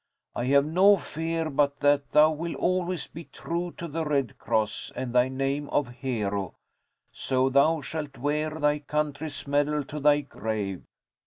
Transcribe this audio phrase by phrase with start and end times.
[0.35, 4.91] I have no fear but that thou wilt always be true to the Red Cross
[4.95, 6.55] and thy name of Hero,
[7.11, 10.81] so thou shalt wear thy country's medal to thy grave."